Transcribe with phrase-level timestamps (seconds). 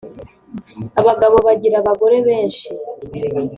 [1.01, 2.67] Abagabo bagira abagore benshi